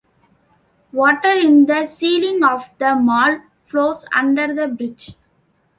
Water 0.91 1.29
in 1.31 1.67
the 1.67 1.85
ceiling 1.85 2.43
of 2.43 2.73
the 2.79 2.95
mall 2.95 3.39
flows 3.65 4.03
under 4.11 4.51
the 4.51 4.67
bridge. 4.67 5.13